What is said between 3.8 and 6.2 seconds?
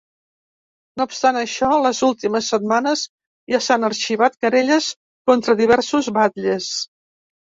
arxivat querelles contra diversos